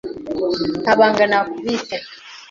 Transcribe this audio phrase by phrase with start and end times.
[0.81, 1.95] Nta banga nakubitse.